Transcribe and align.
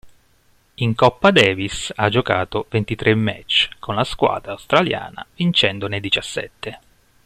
In 0.77 0.95
Coppa 0.95 1.29
Davis 1.29 1.93
ha 1.95 2.09
giocato 2.09 2.65
ventitré 2.71 3.13
match 3.13 3.69
con 3.77 3.93
la 3.93 4.03
squadra 4.03 4.53
australiana 4.53 5.23
vincendone 5.35 5.99
diciassette. 5.99 6.79